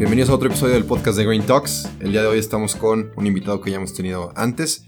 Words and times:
Bienvenidos 0.00 0.30
a 0.30 0.34
otro 0.34 0.48
episodio 0.48 0.72
del 0.72 0.86
podcast 0.86 1.18
de 1.18 1.26
Green 1.26 1.44
Talks. 1.44 1.86
El 2.00 2.12
día 2.12 2.22
de 2.22 2.28
hoy 2.28 2.38
estamos 2.38 2.74
con 2.74 3.12
un 3.16 3.26
invitado 3.26 3.60
que 3.60 3.70
ya 3.70 3.76
hemos 3.76 3.92
tenido 3.92 4.32
antes, 4.34 4.86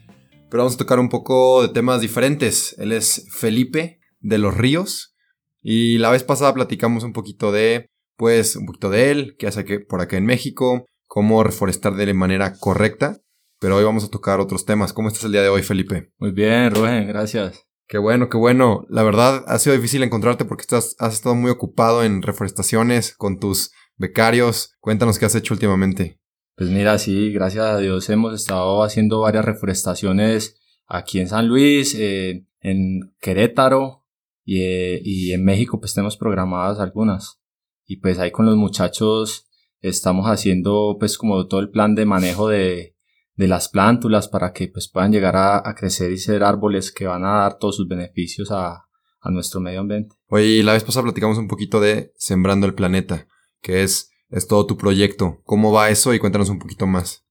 pero 0.48 0.62
vamos 0.62 0.76
a 0.76 0.78
tocar 0.78 0.98
un 0.98 1.10
poco 1.10 1.60
de 1.60 1.68
temas 1.68 2.00
diferentes. 2.00 2.74
Él 2.78 2.92
es 2.92 3.28
Felipe 3.30 4.00
de 4.20 4.38
los 4.38 4.56
Ríos 4.56 5.14
y 5.60 5.98
la 5.98 6.08
vez 6.08 6.24
pasada 6.24 6.54
platicamos 6.54 7.04
un 7.04 7.12
poquito 7.12 7.52
de 7.52 7.90
pues 8.16 8.56
un 8.56 8.64
poquito 8.64 8.88
de 8.88 9.10
él, 9.10 9.36
qué 9.38 9.48
hace 9.48 9.80
por 9.80 10.00
acá 10.00 10.16
en 10.16 10.24
México, 10.24 10.86
cómo 11.06 11.44
reforestar 11.44 11.94
de 11.94 12.14
manera 12.14 12.54
correcta. 12.58 13.18
Pero 13.60 13.76
hoy 13.76 13.84
vamos 13.84 14.04
a 14.04 14.08
tocar 14.08 14.40
otros 14.40 14.64
temas. 14.64 14.94
¿Cómo 14.94 15.08
estás 15.08 15.24
el 15.24 15.32
día 15.32 15.42
de 15.42 15.50
hoy, 15.50 15.62
Felipe? 15.62 16.10
Muy 16.16 16.30
bien, 16.30 16.74
Rubén, 16.74 17.06
gracias. 17.06 17.66
Qué 17.86 17.98
bueno, 17.98 18.30
qué 18.30 18.38
bueno. 18.38 18.86
La 18.88 19.02
verdad 19.02 19.44
ha 19.46 19.58
sido 19.58 19.76
difícil 19.76 20.02
encontrarte 20.04 20.46
porque 20.46 20.62
estás, 20.62 20.96
has 20.98 21.12
estado 21.12 21.34
muy 21.34 21.50
ocupado 21.50 22.02
en 22.02 22.22
reforestaciones 22.22 23.14
con 23.14 23.38
tus 23.38 23.72
becarios. 23.96 24.74
Cuéntanos 24.80 25.18
qué 25.18 25.26
has 25.26 25.34
hecho 25.34 25.54
últimamente. 25.54 26.20
Pues 26.56 26.70
mira, 26.70 26.98
sí, 26.98 27.32
gracias 27.32 27.64
a 27.64 27.78
Dios 27.78 28.08
hemos 28.10 28.34
estado 28.34 28.82
haciendo 28.82 29.20
varias 29.20 29.44
reforestaciones 29.44 30.60
aquí 30.86 31.18
en 31.20 31.28
San 31.28 31.48
Luis, 31.48 31.94
eh, 31.98 32.46
en 32.60 33.14
Querétaro 33.20 34.04
y, 34.44 34.62
eh, 34.62 35.00
y 35.02 35.32
en 35.32 35.44
México 35.44 35.80
pues 35.80 35.94
tenemos 35.94 36.16
programadas 36.16 36.78
algunas 36.78 37.40
y 37.86 37.96
pues 37.96 38.18
ahí 38.18 38.30
con 38.30 38.46
los 38.46 38.56
muchachos 38.56 39.48
estamos 39.80 40.26
haciendo 40.26 40.96
pues 40.98 41.16
como 41.16 41.46
todo 41.46 41.60
el 41.60 41.70
plan 41.70 41.94
de 41.94 42.04
manejo 42.04 42.48
de, 42.48 42.96
de 43.34 43.48
las 43.48 43.68
plántulas 43.68 44.28
para 44.28 44.52
que 44.52 44.68
pues 44.68 44.90
puedan 44.90 45.12
llegar 45.12 45.36
a, 45.36 45.68
a, 45.68 45.74
crecer 45.74 46.12
y 46.12 46.18
ser 46.18 46.44
árboles 46.44 46.92
que 46.92 47.06
van 47.06 47.24
a 47.24 47.38
dar 47.38 47.58
todos 47.58 47.76
sus 47.76 47.88
beneficios 47.88 48.50
a, 48.50 48.84
a 49.20 49.30
nuestro 49.30 49.60
medio 49.60 49.80
ambiente. 49.80 50.14
Oye, 50.28 50.62
la 50.62 50.74
vez 50.74 50.84
pasada 50.84 51.04
platicamos 51.04 51.38
un 51.38 51.48
poquito 51.48 51.80
de 51.80 52.12
Sembrando 52.16 52.66
el 52.66 52.74
Planeta, 52.74 53.26
que 53.62 53.82
es, 53.82 54.10
es 54.28 54.46
todo 54.46 54.66
tu 54.66 54.76
proyecto. 54.76 55.40
¿Cómo 55.44 55.72
va 55.72 55.88
eso? 55.88 56.12
Y 56.12 56.18
cuéntanos 56.18 56.50
un 56.50 56.58
poquito 56.58 56.86
más. 56.86 57.24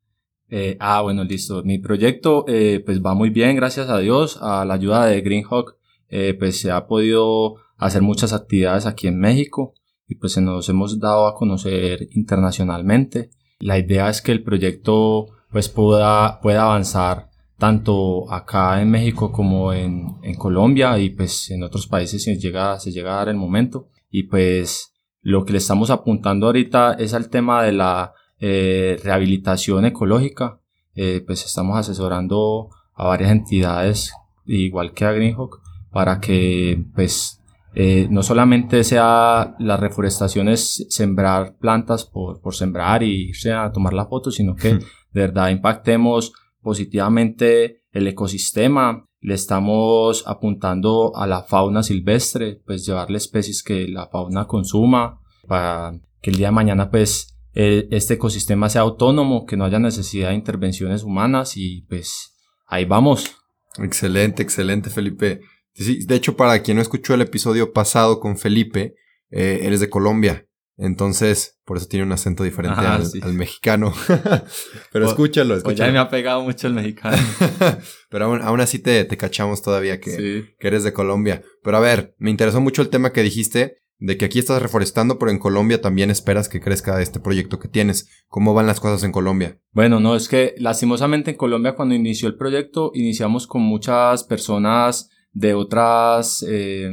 Eh, 0.49 0.77
ah, 0.79 1.01
bueno, 1.01 1.23
listo. 1.23 1.63
Mi 1.63 1.77
proyecto 1.77 2.45
eh, 2.47 2.81
pues 2.85 3.01
va 3.01 3.13
muy 3.13 3.29
bien, 3.29 3.55
gracias 3.55 3.89
a 3.89 3.99
Dios. 3.99 4.37
A 4.41 4.65
la 4.65 4.73
ayuda 4.73 5.05
de 5.05 5.21
Greenhawk 5.21 5.77
eh, 6.09 6.35
pues 6.37 6.59
se 6.59 6.71
ha 6.71 6.87
podido 6.87 7.55
hacer 7.77 8.01
muchas 8.01 8.33
actividades 8.33 8.85
aquí 8.85 9.07
en 9.07 9.17
México 9.17 9.73
y 10.07 10.15
pues 10.15 10.37
nos 10.37 10.67
hemos 10.67 10.99
dado 10.99 11.25
a 11.25 11.35
conocer 11.35 12.09
internacionalmente. 12.11 13.29
La 13.59 13.79
idea 13.79 14.09
es 14.09 14.21
que 14.21 14.33
el 14.33 14.43
proyecto 14.43 15.27
pues 15.51 15.69
pueda, 15.69 16.41
pueda 16.41 16.63
avanzar 16.63 17.29
tanto 17.57 18.31
acá 18.31 18.81
en 18.81 18.89
México 18.89 19.31
como 19.31 19.71
en, 19.71 20.17
en 20.23 20.35
Colombia 20.35 20.99
y 20.99 21.11
pues 21.11 21.49
en 21.51 21.63
otros 21.63 21.87
países 21.87 22.23
se 22.23 22.37
llega, 22.37 22.77
se 22.79 22.91
llega 22.91 23.13
a 23.13 23.17
dar 23.17 23.29
el 23.29 23.37
momento. 23.37 23.87
Y 24.09 24.23
pues 24.23 24.91
lo 25.21 25.45
que 25.45 25.53
le 25.53 25.59
estamos 25.59 25.89
apuntando 25.89 26.47
ahorita 26.47 26.93
es 26.93 27.13
al 27.13 27.29
tema 27.29 27.63
de 27.63 27.71
la 27.71 28.13
eh, 28.39 28.99
rehabilitación 29.03 29.85
ecológica. 29.85 30.59
Eh, 30.95 31.23
pues 31.25 31.45
estamos 31.45 31.77
asesorando 31.77 32.69
a 32.95 33.05
varias 33.05 33.31
entidades, 33.31 34.13
igual 34.45 34.93
que 34.93 35.05
a 35.05 35.11
Greenhawk, 35.11 35.61
para 35.91 36.19
que 36.19 36.83
pues 36.93 37.41
eh, 37.73 38.07
no 38.09 38.21
solamente 38.23 38.83
sea 38.83 39.55
la 39.59 39.77
reforestación 39.77 40.49
es 40.49 40.85
sembrar 40.89 41.55
plantas 41.57 42.03
por, 42.03 42.41
por 42.41 42.53
sembrar 42.53 43.01
y 43.03 43.29
irse 43.29 43.53
a 43.53 43.71
tomar 43.71 43.93
la 43.93 44.07
foto, 44.07 44.31
sino 44.31 44.55
que 44.55 44.73
de 44.73 44.81
verdad 45.13 45.49
impactemos 45.49 46.33
positivamente 46.61 47.83
el 47.91 48.07
ecosistema. 48.07 49.05
Le 49.21 49.35
estamos 49.35 50.23
apuntando 50.27 51.15
a 51.15 51.25
la 51.27 51.43
fauna 51.43 51.83
silvestre, 51.83 52.61
pues 52.65 52.85
llevarle 52.85 53.17
especies 53.17 53.63
que 53.63 53.87
la 53.87 54.07
fauna 54.07 54.47
consuma 54.47 55.21
para 55.47 55.93
que 56.21 56.31
el 56.31 56.37
día 56.37 56.47
de 56.47 56.53
mañana 56.53 56.91
pues 56.91 57.37
eh, 57.53 57.87
este 57.91 58.15
ecosistema 58.15 58.69
sea 58.69 58.81
autónomo, 58.81 59.45
que 59.45 59.57
no 59.57 59.65
haya 59.65 59.79
necesidad 59.79 60.29
de 60.29 60.35
intervenciones 60.35 61.03
humanas 61.03 61.55
y 61.55 61.83
pues 61.83 62.35
ahí 62.65 62.85
vamos. 62.85 63.31
Excelente, 63.77 64.43
excelente 64.43 64.89
Felipe 64.89 65.41
de 65.75 66.15
hecho, 66.15 66.35
para 66.35 66.61
quien 66.61 66.75
no 66.75 66.81
escuchó 66.81 67.13
el 67.13 67.21
episodio 67.21 67.71
pasado 67.73 68.19
con 68.19 68.37
Felipe, 68.37 68.95
eh, 69.29 69.61
él 69.63 69.73
es 69.73 69.79
de 69.79 69.89
Colombia. 69.89 70.47
Entonces, 70.77 71.59
por 71.65 71.77
eso 71.77 71.87
tiene 71.87 72.05
un 72.05 72.11
acento 72.11 72.43
diferente 72.43 72.79
al, 72.79 73.33
mexicano. 73.33 73.93
Pero 74.91 75.05
escúchalo, 75.07 75.55
escúchalo. 75.55 75.87
Ya 75.87 75.93
me 75.93 75.99
ha 75.99 76.09
pegado 76.09 76.41
mucho 76.41 76.67
el 76.67 76.73
mexicano. 76.73 77.17
Pero 78.09 78.25
aún, 78.25 78.61
así 78.61 78.79
te, 78.79 79.05
te, 79.05 79.17
cachamos 79.17 79.61
todavía 79.61 79.99
que, 79.99 80.55
que 80.59 80.67
eres 80.67 80.83
de 80.83 80.93
Colombia. 80.93 81.43
Pero 81.63 81.77
a 81.77 81.81
ver, 81.81 82.15
me 82.17 82.31
interesó 82.31 82.61
mucho 82.61 82.81
el 82.81 82.89
tema 82.89 83.11
que 83.11 83.21
dijiste 83.21 83.81
de 84.01 84.17
que 84.17 84.25
aquí 84.25 84.39
estás 84.39 84.61
reforestando, 84.61 85.19
pero 85.19 85.29
en 85.29 85.37
Colombia 85.37 85.79
también 85.79 86.09
esperas 86.09 86.49
que 86.49 86.59
crezca 86.59 86.99
este 87.01 87.19
proyecto 87.19 87.59
que 87.59 87.67
tienes. 87.67 88.09
¿Cómo 88.27 88.55
van 88.55 88.65
las 88.65 88.79
cosas 88.79 89.03
en 89.03 89.11
Colombia? 89.11 89.59
Bueno, 89.73 89.99
no, 89.99 90.15
es 90.15 90.27
que 90.27 90.55
lastimosamente 90.57 91.31
en 91.31 91.37
Colombia 91.37 91.75
cuando 91.75 91.93
inició 91.93 92.27
el 92.27 92.35
proyecto 92.35 92.91
iniciamos 92.95 93.45
con 93.45 93.61
muchas 93.61 94.23
personas 94.23 95.11
de 95.33 95.53
otras, 95.53 96.43
eh, 96.49 96.89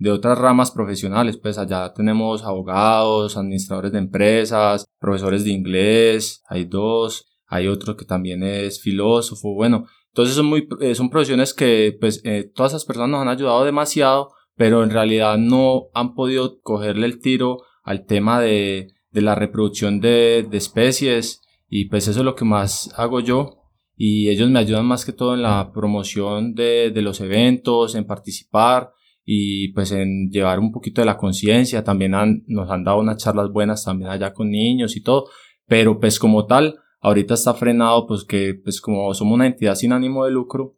de 0.00 0.10
otras 0.10 0.38
ramas 0.38 0.72
profesionales. 0.72 1.36
Pues 1.36 1.58
allá 1.58 1.92
tenemos 1.94 2.42
abogados, 2.42 3.36
administradores 3.36 3.92
de 3.92 3.98
empresas, 3.98 4.86
profesores 4.98 5.44
de 5.44 5.52
inglés, 5.52 6.42
hay 6.48 6.64
dos, 6.64 7.26
hay 7.46 7.68
otro 7.68 7.96
que 7.96 8.06
también 8.06 8.42
es 8.42 8.80
filósofo, 8.80 9.54
bueno. 9.54 9.86
Entonces 10.08 10.34
son, 10.34 10.46
muy, 10.46 10.66
eh, 10.80 10.96
son 10.96 11.08
profesiones 11.08 11.54
que 11.54 11.96
pues 12.00 12.20
eh, 12.24 12.50
todas 12.52 12.72
esas 12.72 12.84
personas 12.84 13.10
nos 13.10 13.20
han 13.20 13.28
ayudado 13.28 13.64
demasiado, 13.64 14.32
pero 14.56 14.82
en 14.82 14.90
realidad 14.90 15.38
no 15.38 15.84
han 15.94 16.14
podido 16.14 16.60
cogerle 16.62 17.06
el 17.06 17.20
tiro 17.20 17.58
al 17.84 18.06
tema 18.06 18.40
de, 18.40 18.88
de 19.12 19.20
la 19.20 19.36
reproducción 19.36 20.00
de, 20.00 20.46
de 20.50 20.56
especies 20.56 21.42
y 21.68 21.84
pues 21.84 22.08
eso 22.08 22.20
es 22.20 22.24
lo 22.24 22.34
que 22.34 22.44
más 22.44 22.90
hago 22.96 23.20
yo 23.20 23.58
y 23.96 24.30
ellos 24.30 24.50
me 24.50 24.58
ayudan 24.58 24.86
más 24.86 25.04
que 25.04 25.12
todo 25.12 25.34
en 25.34 25.42
la 25.42 25.72
promoción 25.72 26.54
de, 26.54 26.90
de 26.90 27.02
los 27.02 27.20
eventos, 27.20 27.94
en 27.94 28.06
participar 28.06 28.92
y 29.24 29.72
pues 29.72 29.92
en 29.92 30.30
llevar 30.30 30.58
un 30.58 30.72
poquito 30.72 31.00
de 31.00 31.06
la 31.06 31.16
conciencia. 31.16 31.84
También 31.84 32.14
han, 32.14 32.44
nos 32.46 32.70
han 32.70 32.84
dado 32.84 33.00
unas 33.00 33.18
charlas 33.18 33.50
buenas 33.50 33.84
también 33.84 34.10
allá 34.10 34.32
con 34.32 34.50
niños 34.50 34.96
y 34.96 35.02
todo, 35.02 35.26
pero 35.66 36.00
pues 36.00 36.18
como 36.18 36.46
tal, 36.46 36.78
ahorita 37.00 37.34
está 37.34 37.54
frenado 37.54 38.06
pues 38.06 38.24
que 38.24 38.54
pues 38.54 38.80
como 38.80 39.12
somos 39.14 39.34
una 39.34 39.46
entidad 39.46 39.74
sin 39.74 39.92
ánimo 39.92 40.24
de 40.24 40.32
lucro, 40.32 40.76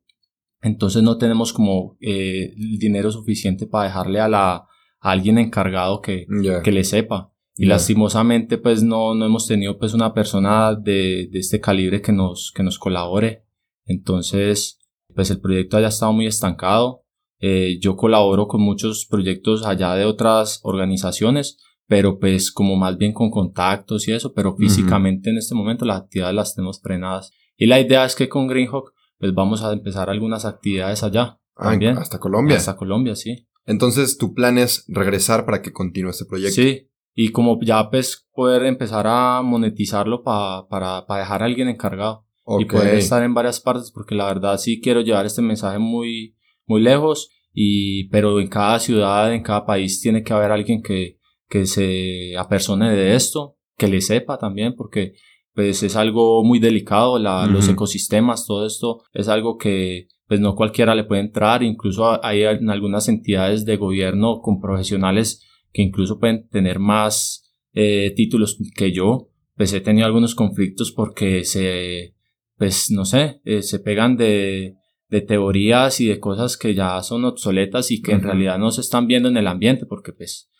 entonces 0.61 1.03
no 1.03 1.19
tenemos 1.19 1.53
como 1.53 1.97
eh, 2.01 2.53
dinero 2.79 3.11
suficiente 3.11 3.67
para 3.67 3.85
dejarle 3.85 4.21
a 4.21 4.29
la 4.29 4.67
a 5.03 5.11
alguien 5.11 5.37
encargado 5.39 6.01
que, 6.01 6.27
que 6.63 6.73
le 6.73 6.85
sepa. 6.85 7.33
Y 7.55 7.67
lastimosamente 7.67 8.57
pues 8.57 8.83
no, 8.83 9.15
no 9.15 9.27
hemos 9.27 9.47
tenido 9.47 9.79
pues 9.79 9.93
una 9.93 10.15
persona 10.15 10.75
de, 10.75 11.29
de 11.31 11.39
este 11.39 11.61
calibre 11.61 12.01
que 12.01 12.13
nos, 12.13 12.53
que 12.55 12.63
nos 12.63 12.79
colabore. 12.79 13.45
Entonces 13.85 14.79
pues 15.15 15.31
el 15.31 15.41
proyecto 15.41 15.77
haya 15.77 15.89
estado 15.89 16.13
muy 16.13 16.27
estancado. 16.27 17.02
Eh, 17.45 17.81
yo 17.81 17.97
colaboro 17.97 18.47
con 18.47 18.63
muchos 18.63 19.05
proyectos 19.05 19.67
allá 19.67 19.97
de 19.97 20.05
otras 20.05 20.61
organizaciones, 20.63 21.59
pero 21.89 22.21
pues 22.21 22.53
como 22.53 22.77
más 22.77 22.97
bien 22.97 23.13
con 23.13 23.33
contactos 23.33 24.07
y 24.07 24.13
eso, 24.13 24.33
pero 24.33 24.55
físicamente 24.55 25.31
en 25.31 25.39
este 25.39 25.57
momento 25.57 25.85
las 25.85 26.03
actividades 26.03 26.37
las 26.37 26.55
tenemos 26.55 26.81
frenadas. 26.81 27.33
Y 27.57 27.67
la 27.67 27.81
idea 27.81 28.05
es 28.05 28.15
que 28.15 28.29
con 28.29 28.47
Greenhawk 28.47 28.93
pues 29.19 29.35
vamos 29.35 29.65
a 29.65 29.73
empezar 29.73 30.09
algunas 30.09 30.45
actividades 30.45 31.03
allá. 31.03 31.41
Ah, 31.57 31.71
también. 31.71 31.99
hasta 31.99 32.21
Colombia. 32.21 32.57
Hasta 32.57 32.77
Colombia, 32.77 33.17
sí. 33.17 33.49
Entonces 33.67 34.19
tu 34.19 34.35
plan 34.35 34.57
es 34.57 34.85
regresar 34.87 35.45
para 35.45 35.63
que 35.63 35.73
continúe 35.73 36.11
este 36.11 36.25
proyecto. 36.25 36.55
Sí, 36.55 36.91
y 37.13 37.31
como 37.31 37.59
ya 37.61 37.91
pues 37.91 38.29
poder 38.33 38.65
empezar 38.67 39.09
a 39.09 39.43
monetizarlo 39.43 40.23
para, 40.23 40.69
para 40.69 41.05
dejar 41.19 41.43
a 41.43 41.47
alguien 41.47 41.69
encargado 41.69 42.25
y 42.61 42.67
poder 42.67 42.95
estar 42.95 43.25
en 43.25 43.35
varias 43.35 43.59
partes 43.59 43.91
porque 43.91 44.15
la 44.15 44.27
verdad 44.27 44.59
sí 44.59 44.81
quiero 44.81 45.01
llevar 45.01 45.27
este 45.27 45.43
mensaje 45.43 45.81
muy, 45.81 46.37
muy 46.67 46.81
lejos 46.81 47.31
y 47.53 48.09
pero 48.09 48.41
en 48.41 48.49
cada 48.49 48.79
ciudad, 48.79 49.33
en 49.33 49.43
cada 49.43 49.67
país 49.67 50.01
tiene 50.01 50.23
que 50.23 50.33
haber 50.33 50.51
alguien 50.51 50.83
que, 50.83 51.19
que 51.49 51.67
se 51.67 52.37
apersone 52.37 52.91
de 52.93 53.15
esto, 53.15 53.57
que 53.77 53.89
le 53.89 54.01
sepa 54.01 54.39
también 54.39 54.75
porque 54.77 55.15
pues 55.55 55.83
es 55.83 55.97
algo 55.97 56.43
muy 56.45 56.59
delicado, 56.59 57.19
la, 57.19 57.47
los 57.47 57.69
ecosistemas, 57.69 58.47
todo 58.47 58.67
esto 58.67 59.03
es 59.13 59.29
algo 59.29 59.59
que 59.59 60.09
pues 60.27 60.41
no 60.41 60.55
cualquiera 60.55 60.95
le 60.95 61.05
puede 61.05 61.21
entrar, 61.21 61.63
incluso 61.63 62.25
hay 62.25 62.43
en 62.45 62.71
algunas 62.71 63.09
entidades 63.09 63.67
de 63.67 63.77
gobierno 63.77 64.41
con 64.41 64.61
profesionales 64.61 65.47
que 65.73 65.83
incluso 65.83 66.19
pueden 66.19 66.49
tener 66.49 66.79
más 66.79 67.53
eh, 67.75 68.15
títulos 68.17 68.59
que 68.75 68.93
yo, 68.93 69.29
pues 69.57 69.75
he 69.75 69.83
tenido 69.83 70.07
algunos 70.07 70.35
conflictos 70.35 70.91
porque 70.93 71.45
se, 71.45 72.15
pues 72.57 72.91
no 72.91 73.05
sé, 73.05 73.41
eh, 73.45 73.61
se 73.63 73.79
pegan 73.79 74.17
de, 74.17 74.77
de 75.13 75.21
teorías 75.21 76.01
y 76.01 76.07
de 76.07 76.19
cosas 76.19 76.57
que 76.57 76.75
ya 76.75 77.03
son 77.03 77.27
obsoletas 77.27 77.91
y 77.91 78.01
que 78.01 78.13
en 78.13 78.23
realidad 78.23 78.59
no 78.59 78.71
se 78.71 78.81
están 78.81 79.07
viendo 79.07 79.29
en 79.29 79.37
el 79.37 79.47
ambiente, 79.47 79.85
porque 79.85 80.15
pues 80.15 80.51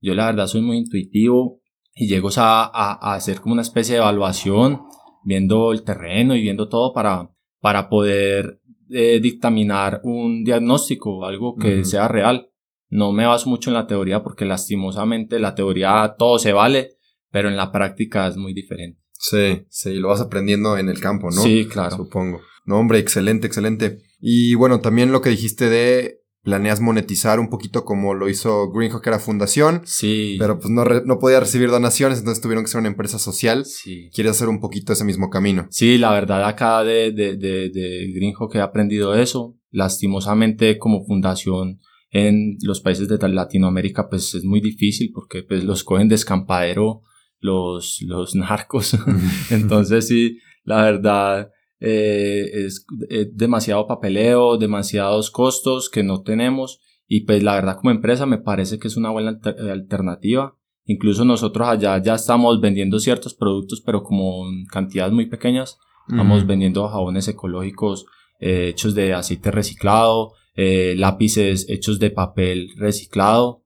yo 0.00 0.16
la 0.16 0.26
verdad 0.26 0.48
soy 0.48 0.62
muy 0.62 0.78
intuitivo 0.78 1.62
y 1.94 2.08
llego 2.08 2.28
a, 2.36 2.64
a, 2.64 3.14
hacer 3.14 3.40
como 3.40 3.52
una 3.52 3.62
especie 3.62 3.94
de 3.94 4.00
evaluación, 4.00 4.80
viendo 5.22 5.70
el 5.70 5.84
terreno 5.84 6.34
y 6.34 6.42
viendo 6.42 6.68
todo 6.68 6.92
para, 6.92 7.30
para 7.60 7.88
poder 7.88 8.60
eh, 8.88 9.20
dictaminar 9.22 10.00
un 10.02 10.42
diagnóstico, 10.42 11.24
algo 11.24 11.54
que 11.54 11.84
sea 11.84 12.08
real. 12.08 12.50
No 12.88 13.12
me 13.12 13.26
baso 13.26 13.48
mucho 13.48 13.70
en 13.70 13.74
la 13.74 13.86
teoría 13.86 14.24
porque 14.24 14.44
lastimosamente 14.44 15.38
la 15.38 15.54
teoría 15.54 16.16
todo 16.18 16.40
se 16.40 16.52
vale, 16.52 16.96
pero 17.30 17.48
en 17.48 17.56
la 17.56 17.70
práctica 17.70 18.26
es 18.26 18.36
muy 18.36 18.54
diferente. 18.54 19.00
Sí, 19.12 19.66
sí, 19.68 19.94
lo 19.94 20.08
vas 20.08 20.20
aprendiendo 20.20 20.76
en 20.76 20.88
el 20.88 20.98
campo, 20.98 21.28
¿no? 21.30 21.42
Sí, 21.42 21.68
claro. 21.70 21.94
Supongo. 21.96 22.40
No, 22.64 22.78
hombre, 22.78 22.98
excelente, 22.98 23.46
excelente. 23.46 23.98
Y 24.20 24.54
bueno, 24.54 24.80
también 24.80 25.12
lo 25.12 25.20
que 25.20 25.30
dijiste 25.30 25.68
de 25.68 26.20
planeas 26.42 26.80
monetizar 26.80 27.38
un 27.38 27.50
poquito 27.50 27.84
como 27.84 28.14
lo 28.14 28.28
hizo 28.28 28.70
Greenhawk, 28.72 29.02
que 29.02 29.10
era 29.10 29.18
fundación. 29.18 29.82
Sí. 29.84 30.36
Pero 30.38 30.58
pues 30.58 30.70
no, 30.70 30.84
no 30.84 31.18
podía 31.18 31.40
recibir 31.40 31.70
donaciones, 31.70 32.18
entonces 32.18 32.42
tuvieron 32.42 32.64
que 32.64 32.70
ser 32.70 32.80
una 32.80 32.88
empresa 32.88 33.18
social. 33.18 33.64
Sí. 33.66 34.10
¿Quieres 34.14 34.32
hacer 34.32 34.48
un 34.48 34.60
poquito 34.60 34.92
ese 34.92 35.04
mismo 35.04 35.30
camino? 35.30 35.66
Sí, 35.70 35.98
la 35.98 36.12
verdad 36.12 36.44
acá 36.46 36.82
de, 36.82 37.12
de, 37.12 37.36
de, 37.36 37.70
de 37.70 38.12
Greenhawk 38.14 38.54
he 38.54 38.60
aprendido 38.60 39.14
eso. 39.14 39.56
Lastimosamente 39.70 40.78
como 40.78 41.04
fundación 41.04 41.80
en 42.10 42.56
los 42.62 42.80
países 42.80 43.08
de 43.08 43.28
Latinoamérica 43.28 44.08
pues 44.08 44.34
es 44.34 44.44
muy 44.44 44.60
difícil 44.60 45.12
porque 45.14 45.44
pues 45.44 45.62
los 45.62 45.84
cogen 45.84 46.08
de 46.08 46.16
escampadero 46.16 47.02
los, 47.38 47.98
los 48.06 48.34
narcos. 48.34 48.96
Entonces 49.50 50.08
sí, 50.08 50.38
la 50.64 50.82
verdad 50.82 51.50
eh, 51.80 52.66
es, 52.66 52.86
demasiado 53.32 53.86
papeleo, 53.86 54.58
demasiados 54.58 55.30
costos 55.30 55.90
que 55.90 56.02
no 56.02 56.22
tenemos 56.22 56.80
y 57.06 57.22
pues 57.22 57.42
la 57.42 57.54
verdad 57.54 57.76
como 57.76 57.90
empresa 57.90 58.26
me 58.26 58.38
parece 58.38 58.78
que 58.78 58.88
es 58.88 58.96
una 58.96 59.10
buena 59.10 59.40
alternativa. 59.70 60.56
Incluso 60.84 61.24
nosotros 61.24 61.68
allá 61.68 62.02
ya 62.02 62.14
estamos 62.14 62.60
vendiendo 62.60 62.98
ciertos 62.98 63.34
productos 63.34 63.82
pero 63.84 64.02
como 64.02 64.48
en 64.48 64.66
cantidades 64.66 65.12
muy 65.12 65.26
pequeñas. 65.26 65.78
Estamos 66.08 66.44
vendiendo 66.44 66.88
jabones 66.88 67.28
ecológicos 67.28 68.06
eh, 68.40 68.70
hechos 68.70 68.96
de 68.96 69.12
aceite 69.12 69.52
reciclado, 69.52 70.32
eh, 70.56 70.94
lápices 70.96 71.68
hechos 71.68 72.00
de 72.00 72.10
papel 72.10 72.70
reciclado 72.76 73.64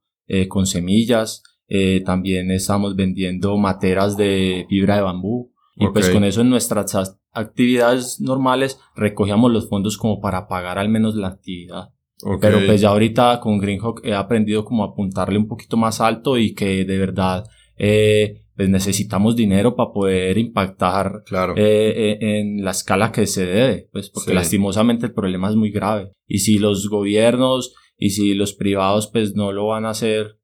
con 0.49 0.67
semillas. 0.67 1.43
Eh, 1.69 2.03
también 2.05 2.51
estamos 2.51 2.95
vendiendo 2.95 3.57
materas 3.57 4.17
de 4.17 4.67
fibra 4.69 4.97
de 4.97 5.03
bambú. 5.03 5.54
Y 5.77 5.89
pues 5.89 6.09
con 6.11 6.25
eso 6.25 6.41
en 6.43 6.51
nuestras 6.51 7.19
actividades 7.33 8.21
normales 8.21 8.79
recogíamos 8.95 9.51
los 9.51 9.69
fondos 9.69 9.99
como 9.99 10.21
para 10.21 10.47
pagar 10.47 10.79
al 10.79 10.89
menos 10.89 11.17
la 11.17 11.29
actividad. 11.29 11.91
Pero 12.41 12.61
pues 12.65 12.81
ya 12.81 12.91
ahorita 12.91 13.41
con 13.41 13.59
Greenhawk 13.59 14.01
he 14.05 14.15
aprendido 14.15 14.65
como 14.65 14.85
a 14.85 14.89
apuntarle 14.89 15.37
un 15.37 15.49
poquito 15.49 15.77
más 15.77 16.01
alto 16.01 16.39
y 16.39 16.55
que 16.55 16.85
de 16.85 16.99
verdad 16.99 17.45
eh, 17.77 18.45
pues 18.57 18.69
necesitamos 18.69 19.35
dinero 19.35 19.75
para 19.75 19.93
poder 19.93 20.39
impactar 20.39 21.23
claro. 21.27 21.55
eh, 21.57 22.19
en 22.21 22.65
la 22.65 22.71
escala 22.71 23.11
que 23.11 23.27
se 23.27 23.45
debe, 23.45 23.89
pues 23.93 24.11
porque 24.11 24.33
lastimosamente 24.33 25.07
el 25.07 25.13
problema 25.13 25.51
es 25.51 25.57
muy 25.57 25.71
grave. 25.71 26.13
Y 26.27 26.39
si 26.39 26.59
los 26.59 26.89
gobiernos 26.89 27.75
y 27.99 28.11
si 28.11 28.35
los 28.35 28.55
privados 28.55 29.11
pues 29.13 29.35
no 29.35 29.53
lo 29.53 29.67
van 29.67 29.87
a 29.87 29.91
hacer 29.91 30.39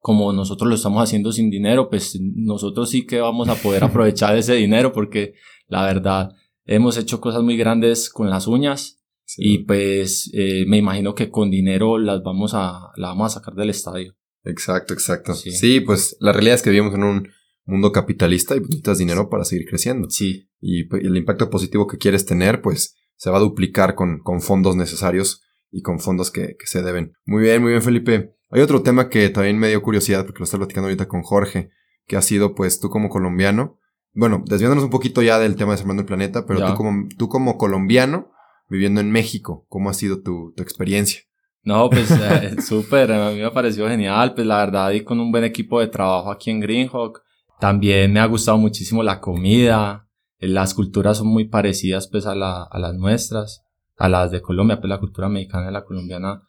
como 0.00 0.32
nosotros 0.32 0.68
lo 0.68 0.74
estamos 0.74 1.02
haciendo 1.02 1.30
sin 1.30 1.50
dinero, 1.50 1.88
pues 1.88 2.18
nosotros 2.20 2.90
sí 2.90 3.06
que 3.06 3.20
vamos 3.20 3.48
a 3.48 3.54
poder 3.54 3.84
aprovechar 3.84 4.36
ese 4.36 4.54
dinero 4.54 4.92
porque 4.92 5.34
la 5.68 5.84
verdad 5.84 6.30
hemos 6.64 6.96
hecho 6.96 7.20
cosas 7.20 7.42
muy 7.42 7.56
grandes 7.56 8.10
con 8.10 8.30
las 8.30 8.46
uñas 8.46 9.00
y 9.36 9.58
pues 9.58 10.30
eh, 10.32 10.64
me 10.66 10.78
imagino 10.78 11.14
que 11.14 11.30
con 11.30 11.50
dinero 11.50 11.98
las 11.98 12.22
vamos 12.22 12.52
a, 12.54 12.90
la 12.96 13.08
vamos 13.08 13.32
a 13.32 13.40
sacar 13.40 13.54
del 13.54 13.70
estadio. 13.70 14.16
Exacto, 14.44 14.94
exacto. 14.94 15.34
Sí. 15.34 15.80
pues 15.80 16.16
la 16.18 16.32
realidad 16.32 16.56
es 16.56 16.62
que 16.62 16.70
vivimos 16.70 16.94
en 16.94 17.04
un 17.04 17.28
mundo 17.66 17.92
capitalista 17.92 18.56
y 18.56 18.60
necesitas 18.60 18.98
dinero 18.98 19.28
para 19.28 19.44
seguir 19.44 19.66
creciendo. 19.68 20.08
Sí. 20.08 20.48
Y 20.60 20.84
pues, 20.84 21.04
el 21.04 21.16
impacto 21.16 21.50
positivo 21.50 21.86
que 21.86 21.98
quieres 21.98 22.24
tener, 22.24 22.62
pues 22.62 22.96
se 23.16 23.30
va 23.30 23.36
a 23.36 23.40
duplicar 23.40 23.94
con, 23.94 24.20
con 24.20 24.40
fondos 24.40 24.76
necesarios 24.76 25.42
y 25.70 25.82
con 25.82 26.00
fondos 26.00 26.30
que, 26.30 26.56
que 26.58 26.66
se 26.66 26.82
deben. 26.82 27.12
Muy 27.26 27.42
bien, 27.42 27.60
muy 27.60 27.72
bien, 27.72 27.82
Felipe. 27.82 28.39
Hay 28.50 28.60
otro 28.60 28.82
tema 28.82 29.08
que 29.08 29.28
también 29.30 29.58
me 29.58 29.68
dio 29.68 29.82
curiosidad, 29.82 30.24
porque 30.24 30.40
lo 30.40 30.44
estoy 30.44 30.58
platicando 30.58 30.88
ahorita 30.88 31.06
con 31.06 31.22
Jorge, 31.22 31.70
que 32.06 32.16
ha 32.16 32.22
sido 32.22 32.54
pues 32.54 32.80
tú 32.80 32.90
como 32.90 33.08
colombiano, 33.08 33.78
bueno, 34.12 34.42
desviándonos 34.44 34.84
un 34.84 34.90
poquito 34.90 35.22
ya 35.22 35.38
del 35.38 35.54
tema 35.54 35.72
de 35.72 35.78
Sembrando 35.78 36.00
el 36.00 36.06
Planeta, 36.06 36.46
pero 36.46 36.66
tú 36.66 36.74
como, 36.74 37.08
tú 37.16 37.28
como 37.28 37.56
colombiano 37.56 38.32
viviendo 38.68 39.00
en 39.00 39.10
México, 39.10 39.66
¿cómo 39.68 39.90
ha 39.90 39.94
sido 39.94 40.22
tu, 40.22 40.52
tu 40.56 40.62
experiencia? 40.62 41.22
No, 41.62 41.88
pues 41.90 42.10
eh, 42.10 42.60
súper, 42.66 43.12
a 43.12 43.30
mí 43.30 43.40
me 43.40 43.50
pareció 43.50 43.86
genial, 43.88 44.34
pues 44.34 44.46
la 44.46 44.58
verdad, 44.58 44.90
y 44.90 45.04
con 45.04 45.20
un 45.20 45.30
buen 45.30 45.44
equipo 45.44 45.80
de 45.80 45.88
trabajo 45.88 46.30
aquí 46.30 46.50
en 46.50 46.60
Greenhawk. 46.60 47.22
También 47.60 48.12
me 48.12 48.20
ha 48.20 48.26
gustado 48.26 48.58
muchísimo 48.58 49.02
la 49.02 49.20
comida, 49.20 50.08
las 50.38 50.72
culturas 50.74 51.18
son 51.18 51.26
muy 51.28 51.44
parecidas 51.44 52.08
pues 52.08 52.26
a, 52.26 52.34
la, 52.34 52.62
a 52.62 52.78
las 52.78 52.94
nuestras, 52.94 53.62
a 53.96 54.08
las 54.08 54.30
de 54.30 54.40
Colombia, 54.40 54.80
pues 54.80 54.88
la 54.88 54.98
cultura 54.98 55.28
mexicana 55.28 55.68
y 55.68 55.72
la 55.72 55.84
colombiana 55.84 56.42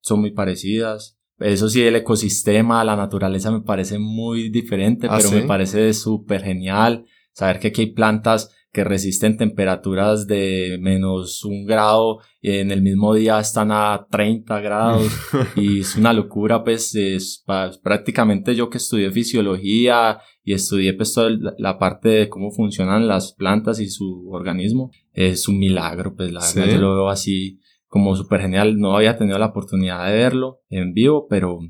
son 0.00 0.20
muy 0.20 0.30
parecidas. 0.30 1.18
Eso 1.44 1.68
sí, 1.68 1.82
el 1.82 1.96
ecosistema, 1.96 2.82
la 2.84 2.96
naturaleza 2.96 3.50
me 3.50 3.60
parece 3.60 3.98
muy 3.98 4.48
diferente, 4.48 5.08
ah, 5.10 5.18
pero 5.18 5.30
me 5.30 5.42
parece 5.42 5.92
súper 5.92 6.42
genial 6.42 7.04
saber 7.32 7.58
que 7.58 7.68
aquí 7.68 7.82
hay 7.82 7.92
plantas 7.92 8.50
que 8.72 8.82
resisten 8.82 9.36
temperaturas 9.36 10.26
de 10.26 10.78
menos 10.80 11.44
un 11.44 11.66
grado 11.66 12.18
y 12.40 12.50
en 12.50 12.70
el 12.72 12.82
mismo 12.82 13.14
día 13.14 13.38
están 13.38 13.70
a 13.70 14.06
30 14.10 14.60
grados 14.60 15.12
y 15.56 15.80
es 15.80 15.94
una 15.96 16.12
locura 16.12 16.64
pues 16.64 16.94
es, 16.96 17.44
prácticamente 17.82 18.56
yo 18.56 18.70
que 18.70 18.78
estudié 18.78 19.12
fisiología 19.12 20.18
y 20.42 20.54
estudié 20.54 20.92
pues 20.94 21.14
toda 21.14 21.30
la 21.58 21.78
parte 21.78 22.08
de 22.08 22.28
cómo 22.28 22.50
funcionan 22.50 23.06
las 23.06 23.32
plantas 23.32 23.78
y 23.78 23.88
su 23.88 24.28
organismo 24.32 24.90
es 25.12 25.46
un 25.46 25.58
milagro 25.58 26.16
pues 26.16 26.32
la 26.32 26.40
verdad 26.40 26.74
yo 26.74 26.80
lo 26.80 26.94
veo 26.94 27.08
así 27.10 27.60
como 27.94 28.16
súper 28.16 28.40
genial. 28.40 28.76
No 28.76 28.96
había 28.96 29.16
tenido 29.16 29.38
la 29.38 29.46
oportunidad 29.46 30.04
de 30.04 30.14
verlo 30.14 30.62
en 30.68 30.94
vivo, 30.94 31.28
pero, 31.30 31.60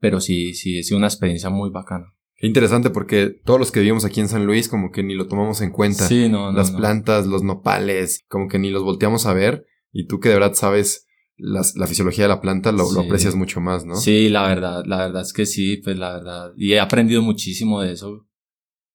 pero 0.00 0.20
sí, 0.20 0.52
sí, 0.52 0.80
es 0.80 0.90
una 0.90 1.06
experiencia 1.06 1.50
muy 1.50 1.70
bacana. 1.70 2.16
Qué 2.34 2.48
interesante 2.48 2.90
porque 2.90 3.40
todos 3.44 3.60
los 3.60 3.70
que 3.70 3.78
vivimos 3.78 4.04
aquí 4.04 4.18
en 4.18 4.26
San 4.26 4.44
Luis 4.44 4.68
como 4.68 4.90
que 4.90 5.04
ni 5.04 5.14
lo 5.14 5.28
tomamos 5.28 5.60
en 5.60 5.70
cuenta. 5.70 6.08
Sí, 6.08 6.28
no, 6.28 6.50
Las 6.50 6.72
plantas, 6.72 7.28
los 7.28 7.44
nopales, 7.44 8.24
como 8.26 8.48
que 8.48 8.58
ni 8.58 8.70
los 8.70 8.82
volteamos 8.82 9.24
a 9.26 9.34
ver. 9.34 9.66
Y 9.92 10.08
tú 10.08 10.18
que 10.18 10.30
de 10.30 10.34
verdad 10.34 10.54
sabes 10.54 11.06
la 11.36 11.86
fisiología 11.86 12.24
de 12.24 12.30
la 12.30 12.40
planta, 12.40 12.72
lo, 12.72 12.90
lo, 12.90 13.02
aprecias 13.02 13.36
mucho 13.36 13.60
más, 13.60 13.86
¿no? 13.86 13.94
Sí, 13.94 14.28
la 14.28 14.48
verdad, 14.48 14.82
la 14.84 14.98
verdad 15.06 15.22
es 15.22 15.32
que 15.32 15.46
sí, 15.46 15.76
pues 15.76 15.96
la 15.96 16.12
verdad. 16.14 16.50
Y 16.56 16.72
he 16.72 16.80
aprendido 16.80 17.22
muchísimo 17.22 17.82
de 17.82 17.92
eso. 17.92 18.26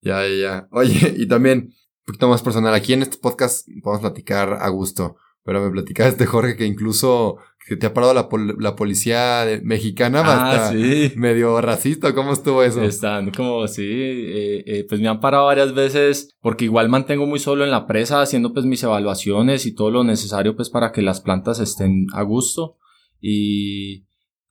Ya, 0.02 0.28
ya, 0.28 0.36
ya. 0.36 0.68
Oye, 0.72 1.16
y 1.18 1.30
también, 1.30 1.60
un 1.60 2.06
poquito 2.06 2.28
más 2.28 2.42
personal, 2.42 2.74
aquí 2.74 2.92
en 2.92 3.04
este 3.04 3.20
podcast 3.20 3.66
podemos 3.82 4.02
platicar 4.02 4.58
a 4.60 4.68
gusto. 4.68 5.16
Pero 5.46 5.62
me 5.62 5.72
platicaba 5.72 6.10
este 6.10 6.26
Jorge 6.26 6.56
que 6.56 6.66
incluso 6.66 7.38
que 7.66 7.78
te 7.78 7.86
ha 7.86 7.94
parado 7.94 8.14
la, 8.14 8.28
la 8.60 8.76
policía 8.76 9.46
mexicana 9.64 10.22
ah, 10.26 10.72
sí. 10.72 11.14
medio 11.16 11.60
racista. 11.62 12.14
¿Cómo 12.14 12.34
estuvo 12.34 12.62
eso? 12.62 12.82
Están 12.82 13.32
como, 13.32 13.68
sí, 13.68 13.84
eh, 13.84 14.64
eh, 14.66 14.86
pues 14.88 15.00
me 15.00 15.08
han 15.08 15.22
parado 15.22 15.46
varias 15.46 15.74
veces 15.74 16.36
porque 16.42 16.66
igual 16.66 16.90
mantengo 16.90 17.26
muy 17.26 17.40
solo 17.40 17.64
en 17.64 17.72
la 17.72 17.88
presa 17.88 18.22
haciendo 18.22 18.54
pues 18.54 18.66
mis 18.66 18.84
evaluaciones 18.84 19.66
y 19.66 19.74
todo 19.74 19.92
lo 19.92 20.04
necesario 20.04 20.56
pues 20.56 20.70
para 20.70 20.92
que 20.92 21.02
las 21.02 21.22
plantas 21.22 21.60
estén 21.60 22.08
a 22.14 22.24
gusto. 22.24 22.78
Y 23.22 24.04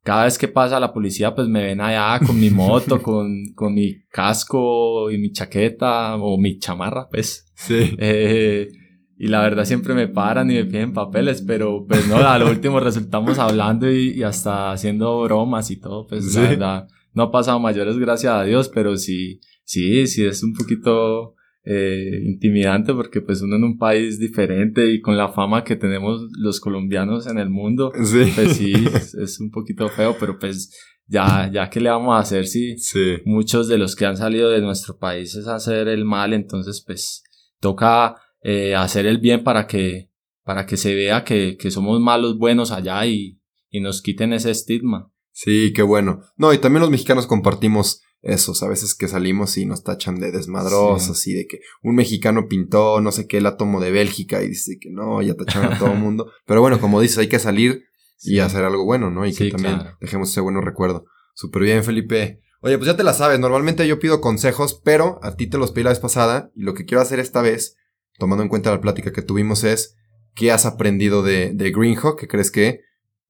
cada 0.03 0.25
vez 0.25 0.39
que 0.39 0.49
pasa 0.49 0.81
la 0.81 0.95
policía 0.95 1.35
pues 1.35 1.49
me 1.49 1.63
ven 1.63 1.83
allá 1.83 2.19
con 2.27 2.41
mi 2.41 2.49
moto, 2.49 3.03
con, 3.03 3.53
con 3.55 3.75
mi 3.75 4.05
casco 4.11 5.11
y 5.11 5.19
mi 5.19 5.33
chaqueta 5.33 6.17
o 6.17 6.39
mi 6.39 6.59
chamarra 6.59 7.09
pues. 7.11 7.53
Sí. 7.55 7.95
Eh, 7.99 8.69
y 9.17 9.29
la 9.29 9.41
verdad 9.41 9.65
siempre 9.65 9.95
me 9.95 10.09
paran 10.09 10.51
y 10.51 10.55
me 10.55 10.65
piden 10.65 10.93
papeles, 10.93 11.43
pero 11.43 11.87
pues 11.87 12.09
no, 12.09 12.17
a 12.17 12.39
lo 12.39 12.51
último 12.51 12.81
resultamos 12.81 13.39
hablando 13.39 13.91
y, 13.91 14.23
hasta 14.23 14.73
haciendo 14.73 15.23
bromas 15.23 15.71
y 15.71 15.81
todo, 15.81 16.07
pues 16.07 16.35
la 16.35 16.43
verdad 16.43 16.89
no 17.15 17.25
ha 17.25 17.31
pasado 17.31 17.61
mayores 17.61 17.99
gracias 17.99 18.33
a 18.33 18.45
Dios, 18.45 18.69
pero 18.69 18.97
sí, 18.97 19.41
sí, 19.65 20.07
sí 20.07 20.25
es 20.25 20.43
un 20.43 20.55
poquito 20.55 21.35
eh, 21.65 22.21
intimidante 22.25 22.93
porque 22.93 23.21
pues 23.21 23.41
uno 23.43 23.57
en 23.57 23.65
un 23.65 23.79
país 23.79 24.19
diferente 24.19 24.91
y 24.91 25.01
con 25.01 25.17
la 25.17 25.29
fama 25.29 25.63
que 25.63 25.77
tenemos 25.77 26.23
los 26.39 26.59
colombianos 26.59 27.27
en 27.27 27.39
el 27.39 27.51
mundo, 27.51 27.93
pues 27.95 28.57
sí, 28.57 28.73
es, 29.21 29.39
un 29.39 29.51
poquito 29.51 29.89
feo, 29.89 30.17
pero 30.19 30.39
pues 30.39 30.77
ya, 31.07 31.51
ya 31.53 31.71
que 31.71 31.81
le 31.81 31.91
vamos 31.91 32.17
a 32.17 32.21
hacer 32.21 32.47
si 32.47 32.77
sí. 32.79 33.19
muchos 33.25 33.69
de 33.69 33.79
los 33.79 33.95
que 33.95 34.07
han 34.07 34.17
salido 34.17 34.51
de 34.51 34.61
nuestro 34.61 34.99
país 34.99 35.35
es 35.37 35.47
hacer 35.47 35.87
el 35.89 36.05
mal, 36.05 36.33
entonces 36.33 36.83
pues 36.85 37.23
toca 37.61 38.17
eh, 38.43 38.75
hacer 38.75 39.07
el 39.07 39.19
bien 39.19 39.45
para 39.45 39.67
que, 39.67 40.11
para 40.45 40.67
que 40.67 40.77
se 40.77 40.95
vea 40.95 41.25
que, 41.25 41.57
que 41.57 41.71
somos 41.71 42.01
malos 42.01 42.39
buenos 42.39 42.71
allá 42.71 43.07
y, 43.07 43.41
y 43.71 43.81
nos 43.81 44.03
quiten 44.03 44.33
ese 44.33 44.51
estigma. 44.51 45.13
Sí, 45.33 45.73
qué 45.75 45.83
bueno. 45.83 46.21
No, 46.37 46.53
y 46.53 46.59
también 46.59 46.83
los 46.83 46.91
mexicanos 46.91 47.27
compartimos 47.27 48.03
esos, 48.23 48.63
a 48.63 48.69
veces 48.69 48.95
que 48.95 49.09
salimos 49.09 49.59
y 49.59 49.67
nos 49.67 49.83
tachan 49.83 50.21
de 50.21 50.31
desmadrosos 50.31 51.27
y 51.27 51.35
de 51.35 51.47
que 51.47 51.61
un 51.83 51.97
mexicano 51.97 52.47
pintó 52.49 53.01
no 53.01 53.11
sé 53.11 53.27
qué 53.27 53.39
el 53.39 53.47
átomo 53.47 53.81
de 53.81 53.91
Bélgica 53.91 54.43
y 54.43 54.49
dice 54.49 54.79
que 54.81 54.91
no, 54.91 55.21
ya 55.23 55.35
tacharon 55.35 55.73
a 55.73 55.79
todo 55.79 55.93
el 55.93 55.99
mundo. 56.01 56.31
Pero 56.47 56.61
bueno, 56.61 56.81
como 56.81 57.01
dices, 57.01 57.19
hay 57.19 57.29
que 57.29 57.41
salir 57.41 57.85
y 58.23 58.39
hacer 58.39 58.65
algo 58.65 58.85
bueno, 58.85 59.11
¿no? 59.11 59.27
Y 59.27 59.35
que 59.35 59.51
también 59.51 59.81
dejemos 60.01 60.31
ese 60.31 60.41
bueno 60.41 60.61
recuerdo. 60.61 61.07
Súper 61.35 61.63
bien, 61.63 61.83
Felipe. 61.83 62.41
Oye, 62.61 62.79
pues 62.79 62.87
ya 62.87 62.97
te 62.97 63.03
la 63.03 63.13
sabes, 63.13 63.41
normalmente 63.41 63.89
yo 63.89 63.99
pido 63.99 64.21
consejos, 64.21 64.81
pero 64.85 65.19
a 65.23 65.35
ti 65.35 65.49
te 65.49 65.59
los 65.59 65.73
pedí 65.73 65.83
la 65.83 65.91
vez 65.91 65.99
pasada 65.99 66.53
y 66.55 66.63
lo 66.63 66.75
que 66.75 66.85
quiero 66.85 67.01
hacer 67.01 67.19
esta 67.19 67.43
vez, 67.43 67.77
tomando 68.19 68.43
en 68.43 68.49
cuenta 68.49 68.71
la 68.71 68.81
plática 68.81 69.13
que 69.13 69.23
tuvimos, 69.23 69.65
es 69.65 69.97
qué 70.35 70.51
has 70.53 70.67
aprendido 70.67 71.23
de, 71.23 71.53
de 71.53 71.71
Greenhawk 71.71 72.19
que 72.19 72.29
crees 72.29 72.51
que 72.51 72.81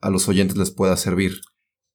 a 0.01 0.11
los 0.11 0.29
oyentes 0.29 0.57
les 0.57 0.71
pueda 0.71 0.97
servir. 0.97 1.41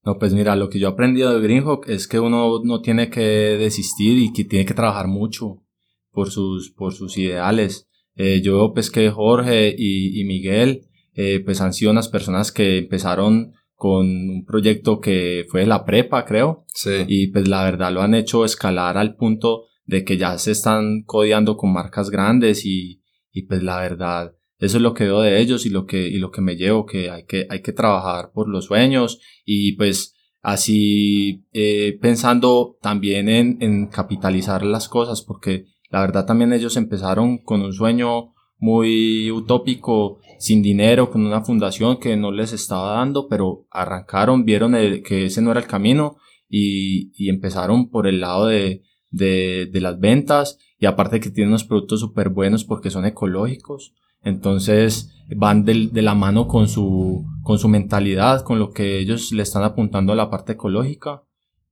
No, 0.03 0.17
pues 0.17 0.34
mira, 0.34 0.56
lo 0.56 0.70
que 0.70 0.79
yo 0.79 0.88
he 0.88 0.91
aprendido 0.91 1.34
de 1.34 1.41
Greenhawk 1.41 1.89
es 1.89 2.08
que 2.08 2.20
uno 2.20 2.62
no 2.63 2.82
tiene 2.82 3.10
que 3.10 3.20
desistir 3.20 4.17
y 4.17 4.32
que 4.32 4.46
tiene 4.46 4.65
que 4.65 4.74
trabajar 4.74 5.08
mucho 5.08 5.63
por 6.12 6.32
sus, 6.32 6.72
por 6.72 6.94
sus 6.94 7.17
ideales. 7.17 7.89
Eh, 8.15 8.41
yo 8.41 8.72
pues 8.74 8.89
que 8.89 9.10
Jorge 9.12 9.75
y, 9.77 10.20
y 10.20 10.24
Miguel 10.24 10.88
eh, 11.13 11.41
pues 11.44 11.62
han 11.62 11.74
sido 11.74 11.91
unas 11.91 12.08
personas 12.08 12.51
que 12.51 12.77
empezaron 12.77 13.53
con 13.75 14.08
un 14.08 14.46
proyecto 14.46 15.00
que 15.00 15.46
fue 15.50 15.65
la 15.65 15.84
prepa, 15.86 16.25
creo. 16.25 16.65
Sí. 16.74 17.03
Y 17.08 17.27
pues 17.27 17.48
la 17.48 17.63
verdad 17.63 17.91
lo 17.91 18.01
han 18.01 18.15
hecho 18.15 18.46
escalar 18.46 18.98
al 18.98 19.15
punto 19.15 19.65
de 19.88 20.03
que 20.03 20.17
ya 20.17 20.38
se 20.38 20.51
están 20.51 21.03
codeando 21.03 21.58
con 21.58 21.74
marcas 21.74 22.12
grandes 22.12 22.65
y, 22.65 23.01
y 23.32 23.44
pues 23.44 23.63
la 23.63 23.79
verdad 23.82 24.34
eso 24.60 24.77
es 24.77 24.84
lo 24.84 24.94
que 24.94 25.03
veo 25.06 25.22
de 25.22 25.39
ellos 25.39 25.65
y 25.65 25.70
lo 25.70 25.86
que, 25.86 26.08
y 26.08 26.17
lo 26.17 26.32
que 26.32 26.41
me 26.41 26.56
llevo, 26.56 26.86
que 26.86 27.12
hay 27.12 27.25
que, 27.25 27.46
hay 27.50 27.62
que 27.62 27.74
trabajar 27.74 28.32
por 28.34 28.50
los 28.50 28.65
sueños 28.65 29.20
y 29.46 29.74
pues 29.74 30.15
así 30.41 31.46
eh, 31.53 31.98
pensando 32.01 32.77
también 32.82 33.29
en, 33.29 33.58
en 33.62 33.88
capitalizar 33.88 34.63
las 34.63 34.89
cosas, 34.89 35.22
porque 35.22 35.65
la 35.89 36.01
verdad 36.01 36.25
también 36.25 36.53
ellos 36.53 36.75
empezaron 36.75 37.38
con 37.38 37.62
un 37.62 37.74
sueño 37.74 38.34
muy 38.58 39.29
utópico, 39.29 40.20
sin 40.39 40.63
dinero, 40.63 41.12
con 41.12 41.24
una 41.24 41.44
fundación 41.44 42.00
que 42.00 42.17
no 42.17 42.32
les 42.32 42.51
estaba 42.53 42.94
dando, 42.94 43.27
pero 43.27 43.67
arrancaron, 43.70 44.44
vieron 44.44 44.74
que 45.03 45.25
ese 45.25 45.41
no 45.44 45.51
era 45.51 45.60
el 45.60 45.67
camino 45.67 46.17
y, 46.50 47.12
y 47.13 47.29
empezaron 47.29 47.89
por 47.91 48.08
el 48.08 48.20
lado 48.22 48.48
de, 48.48 48.82
de, 49.09 49.69
de 49.71 49.81
las 49.81 49.99
ventas 49.99 50.57
y 50.79 50.85
aparte 50.85 51.19
que 51.19 51.29
tienen 51.29 51.49
unos 51.49 51.63
productos 51.63 51.99
súper 51.99 52.29
buenos 52.29 52.63
porque 52.63 52.89
son 52.89 53.05
ecológicos. 53.05 53.93
Entonces 54.21 55.13
van 55.35 55.65
de, 55.65 55.89
de, 55.91 56.01
la 56.01 56.15
mano 56.15 56.47
con 56.47 56.67
su, 56.67 57.25
con 57.43 57.59
su 57.59 57.67
mentalidad, 57.67 58.43
con 58.43 58.59
lo 58.59 58.71
que 58.71 58.99
ellos 58.99 59.31
le 59.31 59.43
están 59.43 59.63
apuntando 59.63 60.13
a 60.13 60.15
la 60.15 60.29
parte 60.29 60.53
ecológica. 60.53 61.23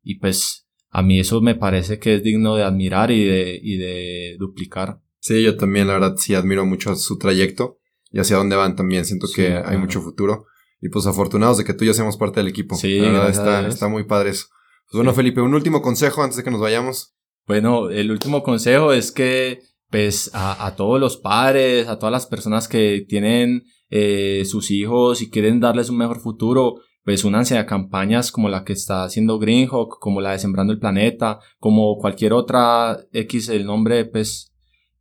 Y 0.03 0.19
pues 0.19 0.67
a 0.89 1.01
mí 1.01 1.19
eso 1.19 1.41
me 1.41 1.55
parece 1.55 1.99
que 1.99 2.15
es 2.15 2.23
digno 2.23 2.55
de 2.55 2.63
admirar 2.63 3.11
y 3.11 3.23
de, 3.23 3.59
y 3.61 3.77
de 3.77 4.35
duplicar. 4.39 5.01
Sí, 5.19 5.41
yo 5.41 5.57
también 5.57 5.87
la 5.87 5.93
verdad 5.93 6.15
sí 6.17 6.35
admiro 6.35 6.65
mucho 6.65 6.95
su 6.95 7.17
trayecto 7.17 7.79
y 8.11 8.19
hacia 8.19 8.37
dónde 8.37 8.55
van 8.55 8.75
también. 8.75 9.05
Siento 9.05 9.27
que 9.35 9.55
hay 9.55 9.77
mucho 9.77 10.01
futuro. 10.01 10.45
Y 10.81 10.89
pues 10.89 11.07
afortunados 11.07 11.57
de 11.57 11.63
que 11.63 11.73
tú 11.73 11.83
y 11.83 11.87
yo 11.87 11.93
seamos 11.93 12.15
parte 12.15 12.39
del 12.39 12.47
equipo. 12.47 12.75
Sí, 12.75 12.99
la 12.99 13.09
verdad 13.09 13.29
está, 13.29 13.67
está, 13.67 13.87
muy 13.87 14.03
padre 14.03 14.29
eso. 14.29 14.47
Pues 14.85 14.97
bueno, 14.97 15.13
Felipe, 15.13 15.41
un 15.41 15.55
último 15.55 15.81
consejo 15.81 16.21
antes 16.21 16.37
de 16.37 16.43
que 16.43 16.51
nos 16.51 16.61
vayamos. 16.61 17.14
Bueno, 17.47 17.89
el 17.89 18.11
último 18.11 18.41
consejo 18.41 18.91
es 18.91 19.11
que 19.11 19.59
pues 19.91 20.31
a, 20.33 20.73
todos 20.75 20.99
los 20.99 21.17
padres, 21.17 21.87
a 21.87 21.97
todas 21.97 22.11
las 22.11 22.25
personas 22.25 22.67
que 22.67 23.05
tienen 23.07 23.63
eh, 23.89 24.43
sus 24.45 24.71
hijos 24.71 25.21
y 25.21 25.29
quieren 25.29 25.59
darles 25.59 25.89
un 25.89 25.97
mejor 25.97 26.19
futuro, 26.19 26.81
pues 27.03 27.23
únanse 27.23 27.57
a 27.57 27.67
campañas 27.67 28.31
como 28.31 28.49
la 28.49 28.65
que 28.65 28.73
está 28.73 29.03
haciendo 29.03 29.37
Greenhawk, 29.37 29.99
como 29.99 30.21
la 30.21 30.31
de 30.31 30.39
Sembrando 30.39 30.73
el 30.73 30.79
Planeta, 30.79 31.39
como 31.59 31.97
cualquier 31.97 32.33
otra 32.33 32.97
X, 33.13 33.49
el 33.49 33.65
nombre, 33.65 34.05
pues 34.05 34.51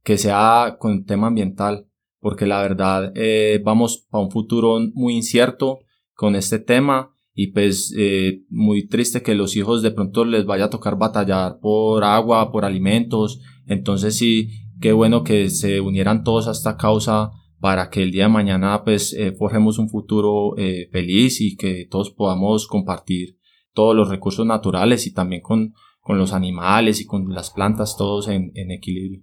que 0.02 0.18
sea 0.18 0.76
con 0.78 1.06
tema 1.06 1.28
ambiental, 1.28 1.88
porque 2.20 2.46
la 2.46 2.60
verdad 2.60 3.10
eh, 3.16 3.60
vamos 3.64 4.06
para 4.10 4.22
un 4.22 4.30
futuro 4.30 4.78
muy 4.92 5.16
incierto 5.16 5.78
con 6.12 6.36
este 6.36 6.58
tema 6.58 7.13
y 7.34 7.48
pues 7.48 7.92
eh, 7.98 8.42
muy 8.48 8.86
triste 8.86 9.22
que 9.22 9.34
los 9.34 9.56
hijos 9.56 9.82
de 9.82 9.90
pronto 9.90 10.24
les 10.24 10.46
vaya 10.46 10.66
a 10.66 10.70
tocar 10.70 10.96
batallar 10.96 11.58
por 11.60 12.04
agua, 12.04 12.52
por 12.52 12.64
alimentos, 12.64 13.40
entonces 13.66 14.16
sí 14.16 14.50
qué 14.80 14.92
bueno 14.92 15.24
que 15.24 15.50
se 15.50 15.80
unieran 15.80 16.22
todos 16.22 16.46
a 16.46 16.52
esta 16.52 16.76
causa 16.76 17.32
para 17.58 17.90
que 17.90 18.02
el 18.02 18.12
día 18.12 18.24
de 18.24 18.28
mañana 18.28 18.84
pues 18.84 19.12
eh, 19.14 19.32
forjemos 19.32 19.78
un 19.78 19.88
futuro 19.88 20.56
eh, 20.58 20.88
feliz 20.92 21.40
y 21.40 21.56
que 21.56 21.86
todos 21.90 22.10
podamos 22.10 22.68
compartir 22.68 23.38
todos 23.72 23.96
los 23.96 24.08
recursos 24.08 24.46
naturales 24.46 25.06
y 25.06 25.12
también 25.12 25.42
con, 25.42 25.74
con 26.00 26.18
los 26.18 26.32
animales 26.32 27.00
y 27.00 27.06
con 27.06 27.32
las 27.34 27.50
plantas 27.50 27.96
todos 27.96 28.28
en, 28.28 28.52
en 28.54 28.70
equilibrio. 28.70 29.22